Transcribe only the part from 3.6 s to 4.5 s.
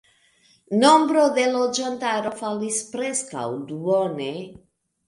duone.